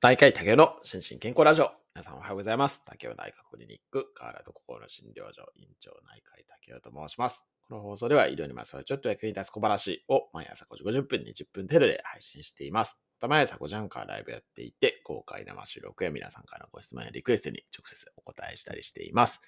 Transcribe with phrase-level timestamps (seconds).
[0.00, 1.72] 大会竹の心身健康ラジオ。
[1.92, 2.84] 皆さんおはようございます。
[2.84, 7.50] 竹尾内科クリニック、河原と心の診療所、院長内科医竹尾と申します。
[7.68, 13.02] この放送では医療にまつわるちょっと役に立つ小話を毎朝5時50分に10分程度で配信しています。
[13.16, 19.42] また毎朝5時半からライブやっていて、公開生収録や皆さんからのご質問やリクエストに直接お答えしたりしています。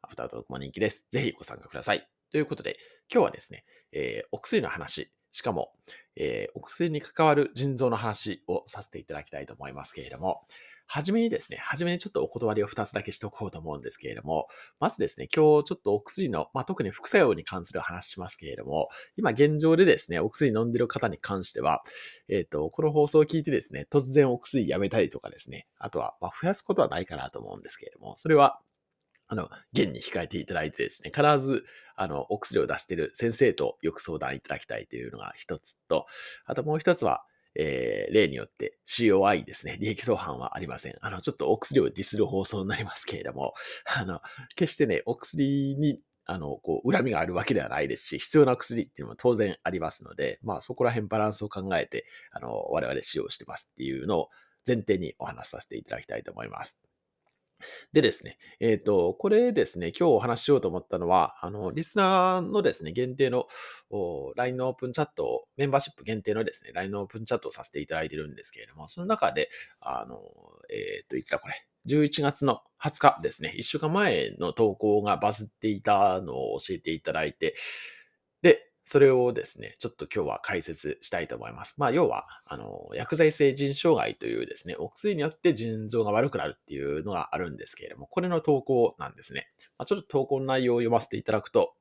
[0.00, 1.08] アフタートークも人気です。
[1.10, 2.08] ぜひご参加ください。
[2.30, 2.78] ということで、
[3.12, 5.72] 今日はですね、えー、お薬の話、しかも、
[6.16, 10.42] えー、お薬に関わる腎臓の話をさせていただきたいと思いますけれども、
[10.92, 14.48] はじめにですね、はじめにちょっとお断りを2つだけしておこうと思うんですけれども、
[14.80, 21.84] まずですね、今日ちょっとお薬の、まあ、特に副作用に関する話しますけれども、今現状でですね、お薬飲んでる方に関しては、
[22.28, 28.58] えっ、ー、と、この放送を聞いてですね、突然お薬やめたりとかですね、あとは、まあ、増やすことはないかなと思うんですけれども、それは、
[29.30, 36.06] あの、現に控えていただいてですね、必ず、あの、お薬を出している先生とよく相談いただきたいというのが一つと、
[36.46, 37.22] あともう一つは、
[37.54, 40.96] えー、例によって COI ですね、利益相反はありません。
[41.00, 43.54] あの、ちょっとお薬をディスる放送になりますけれども、
[43.86, 44.20] あの、
[44.56, 54.28] 決してね、お薬にあの、こう、恨みがあるわけではないですし、必要な薬っていうのも当然ありますので、まあそこら辺バランスを考えて、あの、我々使用してますっていうのを
[54.66, 56.80] 前提にお話しさせていただきたいと思います。
[57.92, 63.46] でですね、えっ、ー、と、これですね、今日お話ししようと思ったのは、あの、リスナーのですね、限定の
[64.36, 70.20] LINE のオープンチャットを、メンバーシップ限定のですね、LINE のオープンチャットをさせていただいてるんですけれども、その中で、あの、
[70.70, 77.54] えっ、ー、と、いつだこれ、11月の20日ですね、1週間前の投稿がバズっていたのを教えていただいて、
[78.90, 81.76] それをですね、ちょっと今日は解説したいと思います。
[81.78, 89.46] まあ、要は、あの、薬剤性腎障害というですね、お薬によって腎臓が悪くなるっていうのがあるんですけれども、これの投稿なんですね。
[89.78, 91.74] まあ、ちょっと投稿の内容を読ませていただくと、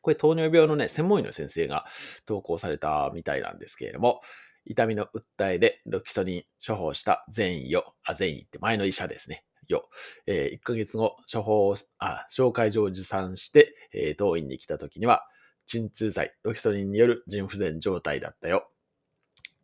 [0.00, 1.84] これ糖尿病のね、専門医の先生が
[2.24, 4.22] 投稿されたみたいなんですけれども、
[4.64, 9.44] 痛みの訴えでロキソニン処方した善意よ、あ、善意って前の医者ですね。
[9.68, 9.90] よ。
[10.26, 15.26] えー、1ヶ月後、処方、あ、紹介状を持参して、えー、当院に来た時には、
[15.66, 18.70] 鎮痛剤、ロキソニンによる腎不全状態だったよ。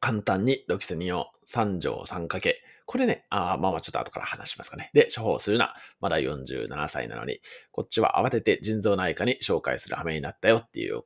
[0.00, 2.62] 簡単にロキソニンを3錠3かけ。
[2.86, 4.90] これね、あまあまあちょっと後から話しますかね。
[4.94, 5.74] で、処方するな。
[6.00, 7.40] まだ47歳なのに、
[7.70, 11.00] こっちは慌てて腎臓内科に紹介する羽目になったよっていう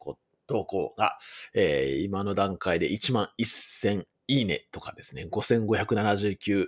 [0.47, 1.19] 投稿が、
[1.55, 6.67] えー、今の段階で1万1000いいねとかですね、5579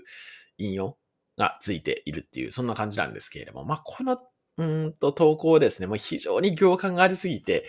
[0.58, 0.98] 引用
[1.38, 4.19] がついているっていう、そんな感じなんですけれども、まあこの
[4.58, 7.66] うんと投稿ですね、もう非常に行間がありすぎて、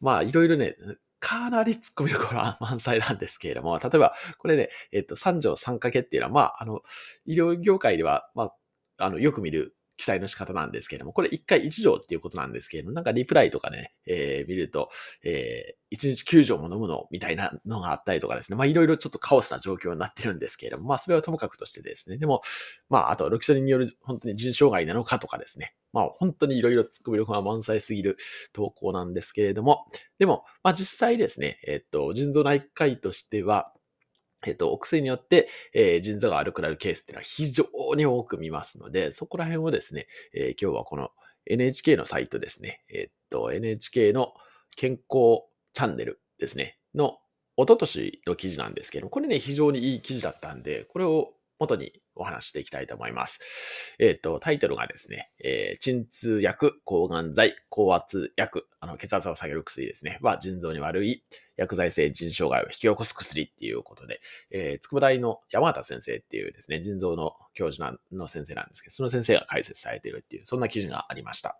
[0.00, 0.76] まあ、いろいろね、
[1.18, 6.82] かなり突っ込みどころは 満載なんですけれども、例えば、これね、えっと、3条3掛けっていうのは、まあ、あの、
[7.24, 8.54] 医療業界では、まあ、
[8.98, 14.90] あの、よく見る記載の仕方なんですけれども、これ1回1錠っていうことなんですけれども、なんかリプライとかね、えー、見ると、
[15.24, 17.06] えー、1日9錠も飲むの？
[17.10, 22.42] みたいなのがあったりとかですね、まあいろいろちょっとカオスな状況になってるんですけれども、まあそれはともかくとしてですね、でも、
[22.88, 28.16] まああとロキソニンによる本当に腎障害なのかとかですね、まあ本当にいろいろ突っ込み力が満載すぎる
[28.52, 29.86] 投稿なんですけれども、
[30.18, 33.72] でも、まあ実際ですね、えっと、腎臓内科医としては、
[34.46, 37.64] えっと、お薬によって、えー、腎臓が悪くなるケースっていうのは非常
[37.96, 41.10] に多く見ますので、そこら辺をですね、えー、今日はこの
[41.46, 44.32] NHK のサイトですね、えっと、NHK の
[44.76, 47.18] 健康チャンネルですね、の、
[47.56, 53.94] おととしの記事なんですけど、これね、非常にいい記事だったんで、これを元にお話していきたいと思います。
[53.98, 61.24] えっ、ー、と、タイトルがですね、えー、鎮痛薬、抗がん剤、高圧薬、あの、血圧を下げる薬ですね、は腎臓に悪い
[61.56, 71.58] 薬剤性腎障害を引き起こす薬っていうことで、えー、筑波大の山形先生っていうですね、腎臓の教授の先生なんですけど、その先生が解説されているっていう、そんな記事がありました。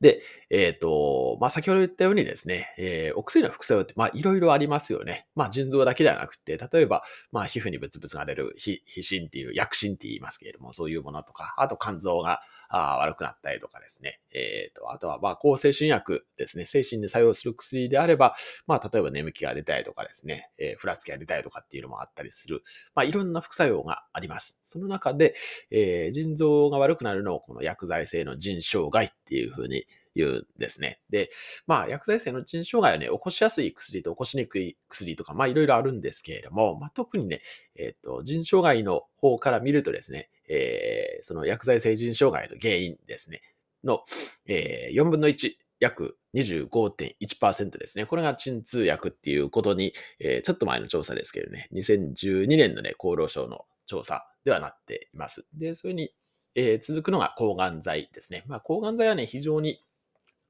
[0.00, 5.26] で、えっ、ー、と、まあ、先ほど言ったようにですね、えー、お薬の副作用って、まあ、いろいろありますよね。
[5.34, 7.02] まあ、腎臓だけではなくて、例えば、
[7.32, 12.40] まあ、皮膚にブツブツが出る皮、皮疹っていう、薬疹って言いますけれども、そういうものとか、あと肝臓が、
[12.76, 14.20] あ悪くなったりとかですね。
[14.32, 16.64] えっ、ー、と、あとは、まあ、抗精神薬ですね。
[16.64, 18.34] 精神で作用する薬であれば、
[18.66, 22.62] まあ、例えば眠気が出たりとかですね、えー、ふらつきが出たりとかっていうのもあったりする。
[22.94, 24.58] まあ、いろんな副作用があります。
[24.64, 25.34] その中で、
[25.70, 29.86] えー、腎臓が悪くなるのを、この薬剤性の腎障害っていうふうに、
[30.16, 31.00] いうんですね。
[31.10, 31.30] で、
[31.66, 37.40] まあ、薬剤性の腎障害をね、起こしやすい薬と起こしにくい薬とか、まあ、いろいろあるんですけれども、まあ、特にね、
[37.74, 43.42] えっ、ー、と、腎障害の方から見るとですね、えー、その薬剤性腎障害の原因ですね、
[43.84, 44.02] の、
[44.46, 48.06] えー、4分の1、約25.1%ですね。
[48.06, 55.46] これが鎮痛薬っていうことに、えー、ちょっと前の調査ですけどね、2012年のね、厚労省の調査ではなっています。
[55.54, 56.10] で、それに、
[56.54, 58.44] えー、続くのが抗がん剤ですね。
[58.46, 59.80] まあ、抗がん剤はね、非常に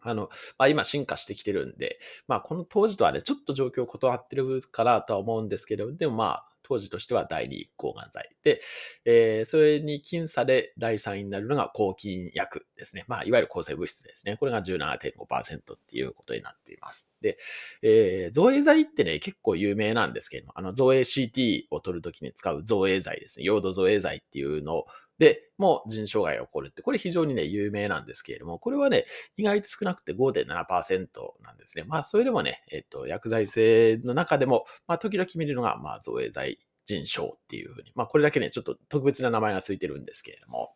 [0.04, 1.98] あの、まあ、今進化してきてるんで、
[2.28, 8.28] まあ、この当時とはね、ちょっと状況を断ってるかなとは思うんですけど、でもまあ、当時としては第2抗がん剤。
[8.42, 8.60] で、
[9.04, 13.04] えー、それに僅差で第3位になるのが抗菌薬ですね。
[13.06, 14.36] まあ、いわゆる抗生物質ですね。
[14.36, 17.13] これが17.5%っていうことになっています。
[17.24, 17.38] で、
[17.82, 23.46] えー、造影剤ってね、結構有名なんですけれども、あの、造影 CT を取るときに使う造影剤ですね。
[23.46, 24.84] 用土造影剤っていうの
[25.18, 29.06] で、もう腎障害が起こるって、これ非常にね、有名なんですけれども、これはね、
[29.38, 31.06] 意外と少なくて5.7%
[31.42, 31.84] なんですね。
[31.86, 40.74] まあ、それでもね、えっと、薬剤性の中でも、まあ、時々見るのが、まあ、造影剤腎症っていうふうに、まあ、これだけね、ちょっと特別な名前がついてるんですけれども、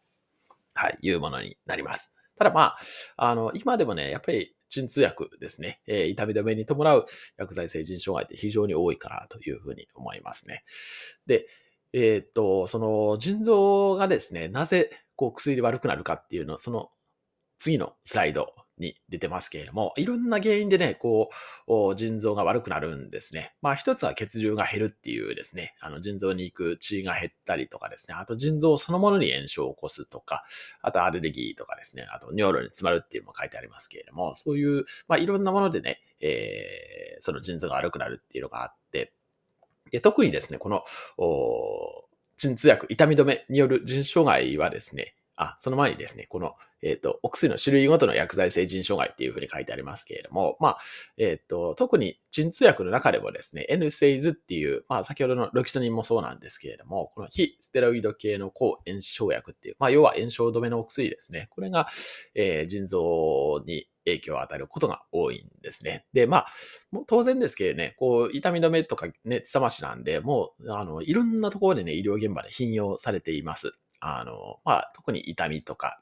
[0.72, 2.14] はい、いうものになります。
[2.38, 2.78] ただまあ、
[3.16, 7.04] あの、今でもね、やっぱり鎮痛薬ですね、えー、痛み止めに伴う
[7.36, 10.64] 薬剤性腎障害って非常に多いかなというふうに思いますね。
[11.26, 11.46] で、
[11.92, 16.90] えっ、と、その腎臓がですね、なぜこう薬で悪くなるかっていうのを、その
[17.56, 21.30] 次のスライドに出てますけれども、いろんな原因でね、こ
[21.66, 23.54] う、腎臓が悪くなるんですね。
[23.62, 30.44] まあ一つは血流が減るっていうですね、あの腎臓に行く血が減ったりとかですね、あと腎臓そのものに炎症を起こすとか、
[30.82, 39.12] あとアレルギーとかですね、あと尿路に詰まるっていうのも書いてありますけれども、そういう、まあいろんなものでね、えー、その腎臓が悪くなるっていうのがあって、
[39.90, 40.84] で特にですね、この、
[42.36, 50.78] 鎮痛薬、痛み止めによる腎障害はですね、あ、その前にですね、この、えっ、ー、と、お薬の種類ごとの薬剤性腎障害っていうふうに書いてありますけれども、まあ、
[51.16, 61.46] えっ、ー、と、特に鎮痛薬の中でもですね、N セイズっていう、まあ、先ほどのロキソニンもそうなんですけれども、この非ステロイド系の抗炎症薬っていう、まあ、要は炎症止めのお薬ですね。
[61.50, 61.88] これが、
[62.34, 66.04] えー、腎臓に影響を与えることが多いんですね。
[66.12, 66.46] で、まあ、
[66.90, 73.74] もう当然ですけどね、こう、痛み止めとかね、つさましなんで、もう、あの、いろんなところでね、医療現場で頻用されています。
[74.00, 76.00] あの、まあ、特に痛みとか、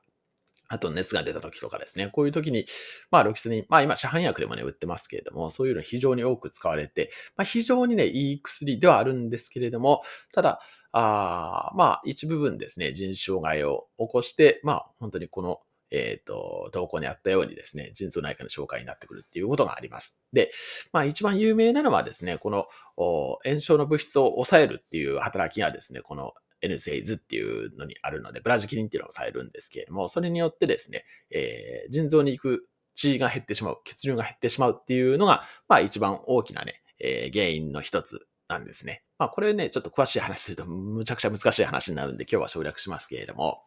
[0.68, 2.08] あと熱が出た時とかですね。
[2.08, 2.66] こういう時に、
[3.10, 10.02] まあ、ロキソニン、まあ今市販薬でもね、売ってますけれども、そういうの非常に多く使われて、まあ非常にね、いい薬ではあるんですけれども、
[10.34, 10.60] ただ、
[10.90, 15.60] あまあ一部分ですね、腎障害を起こして、まあ本当にこの
[15.92, 20.20] えっ、ー、と、投稿にあったようにですね、陣痛内科の紹介になってくるっていうことがあります。
[20.32, 20.50] で、
[20.92, 22.66] まあ一番有名なのはですね、この
[22.96, 39.04] 炎症の物質を抑えるっていう働きがですね、この N セイズっていうのにあるので、ブラジキリンっていうのを抑えるんですけれども、それによってですね、えー、腎臓に行く血が減ってしまう、血流が減ってしまうっていうのが、まあ一番大きなね、えー、原因の一つなんですね。
[39.18, 43.62] まあこれね、ちょっと詳しい話するとむちゃくちゃ難しい話になるんで今日は省略しますけれども、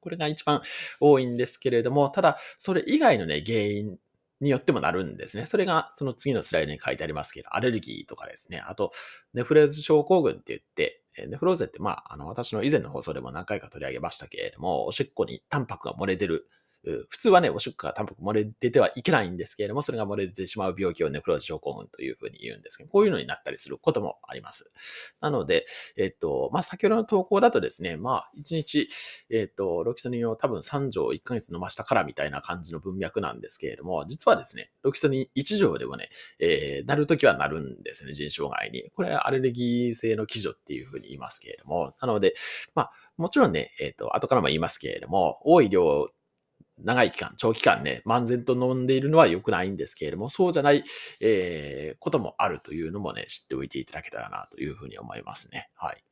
[0.00, 0.62] これが一番
[1.00, 3.98] 多いんですけれども、ただ、それ以外のね、原因
[4.40, 5.46] によってもなるんですね。
[5.46, 8.62] それが、その次のスライドに書いてありますけど、アレルギーとかですね。
[8.66, 8.90] あと、
[9.34, 16.48] ネフレーズ症候群って言って、ネフローゼって、まあ、あの、私の以前の放送でも何回か取り上げましたけれども、おしっこにタンパクが漏れてる
[16.82, 24.72] 普通はね、おしっこがタンパク漏れ出てはいけないんですけれども、それが漏れ出てしまう病気をネフローズ症候群というふうに言うんですけど、こういうのになったりすることもあります。
[25.20, 25.66] なので、
[25.96, 28.88] えっと、まあ、先ほどの投稿だとですね、まあ、1日、
[29.28, 38.90] えっと、ロキソニンを多分3錠1ヶ月飲ましたからみたいな感じの文脈なんですけれども、実はですね、ロキソニン1錠でもね、えー、なるときはなるんですね、腎障害に。
[38.94, 42.34] これはアレルギー性の基準っていうふうに言いますけれども、なので、
[42.74, 46.10] まあ、もちろんね、えっ、と、後からも言いますけれども、多い量
[46.84, 50.84] 長い期間、長期間ね、漫然と飲んでいるのは良くないんですけれども、そうじゃない、
[51.20, 55.70] えー、こともあるというのもね、知っておいていただけたらなというふうに思いますね。
[55.74, 56.04] はい。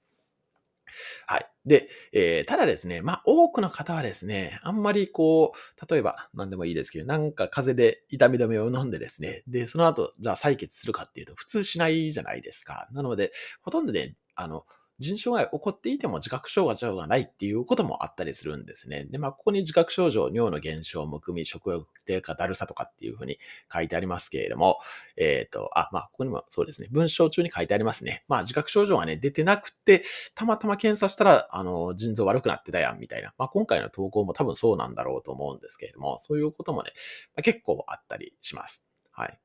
[1.26, 1.47] はい。
[1.66, 12.88] で、えー、ただですね、まあ、多くの方はですね、あんまりこう、例えば何でもいいですけど、なんか風邪で痛み止めを飲んでですね、で、その後、じゃあ採血するかっていうと、普通しないじゃないですか。
[12.93, 14.64] なので、ほとんどね、あの、
[14.99, 19.05] 腎障害起こっていても自覚症状がないっていうこともあったりするんですね。
[19.05, 23.38] で、まあ、ここに自覚症状、尿の減少、むくみ、食欲低下、だるさとかっていうふうに
[23.73, 24.78] 書いてありますけれども、
[25.17, 28.25] えっ、ー、と、あ、まあ、ここにもそうですね、文章中に書いてありますね。
[28.26, 30.02] まあ、自覚症状がね、出てなくて、
[30.35, 33.33] たまたま検査したら、あの、腎臓悪くなってたやん、みたいな。
[33.38, 36.93] まあ、今回の投稿も多分そうなんだろうと思うんですけれども、そういうこともね、
[37.37, 38.85] まあ、結構あったりします。
[39.12, 39.38] はい。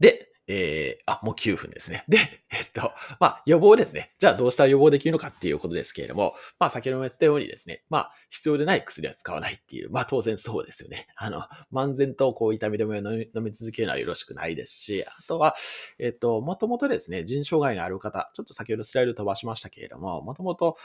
[0.00, 2.04] で、えー、あ、もう9分ですね。
[2.08, 2.18] で、
[2.50, 4.12] えっと、まあ、予防ですね。
[4.18, 11.06] じゃあどうしたら予防できるのかっていうことですけれども、まあ、先ほども言ったようにですね、まあ、必要でない薬は使わないっていう、まあ、当然そうですよね。
[11.16, 15.54] あの、漫然とこう、痛み止めを飲み続けるのはよろしくないですし、あとは、
[15.98, 20.78] えっと、もともとですね、腎障害がある方、ちょっと先ほどスライド飛ばしましたけれども、もともと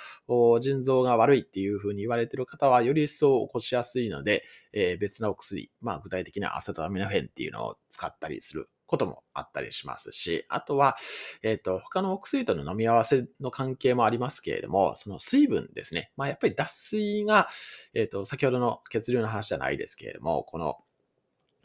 [0.59, 4.43] 腎臓が悪いっていうふうに言われている方は、より一層起こしやすいので、
[4.73, 10.95] えー、別なお薬、まあ、具体的なアセトアミノフェンっていうのを使ったりすることもあったりしますし、あとは、
[11.41, 16.11] えっ、ー、と、他のお薬との飲み合わせの関係もありますけれども、その水分ですね。
[16.17, 17.47] まあ、やっぱり脱水が、
[17.93, 20.77] えっ、ー、と、先ほどの血流の話じゃないですけれども、この、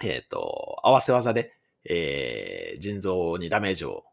[0.03, 1.53] えっ、ー、と、合わせ技で、
[1.85, 4.05] えー、腎臓にダメージを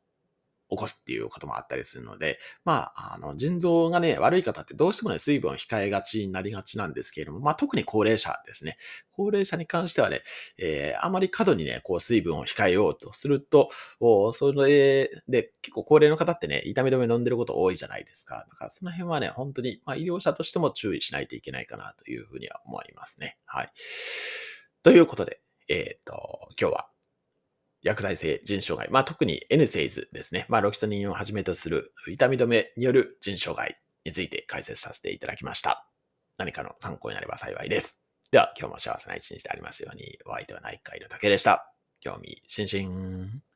[0.70, 8.78] 起こすっていうこともあったりするので、まあ、あの、腎臓がね、悪い方ってどうしてもね、水分を控えがちになりがちなんですけれども、まあ、特に高齢者ですね。
[9.12, 10.22] 高齢者に関してはね、
[10.58, 13.70] えー、あまり過度にね、こう、水分を控えようとすると、
[14.00, 18.46] おそれで、結構高齢の方ってね、痛み止め飲んでること多いじゃないですか。
[18.50, 23.38] だからその辺はね、本当に、まあ、医療者としても注意しないといけないかなというふうには思いますね。
[23.46, 23.70] はい。
[24.84, 26.90] ということで、えっ、ー、と、今日は
[27.86, 30.48] 薬剤性腎障害、まあ特に N セイズですね。
[30.50, 35.88] まあロキソニンをはじめとする痛み止めによる腎障害について解説させていただきました。
[36.38, 38.04] 何かの参考になれば幸いです。
[38.32, 41.72] では今日も幸せな一日でありますように、お相手は内科医の竹でした。
[42.02, 43.55] 興味津々。